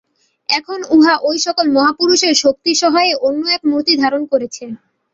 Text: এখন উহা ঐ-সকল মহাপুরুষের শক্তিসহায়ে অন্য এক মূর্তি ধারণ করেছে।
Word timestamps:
এখন 0.49 0.79
উহা 0.95 1.15
ঐ-সকল 1.23 1.65
মহাপুরুষের 1.71 2.33
শক্তিসহায়ে 2.43 3.13
অন্য 3.27 3.41
এক 3.55 3.61
মূর্তি 3.71 3.93
ধারণ 4.03 4.21
করেছে। 4.31 4.63